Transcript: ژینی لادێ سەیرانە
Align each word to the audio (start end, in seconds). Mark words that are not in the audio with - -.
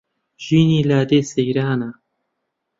ژینی 0.45 0.79
لادێ 0.89 1.19
سەیرانە 1.31 1.91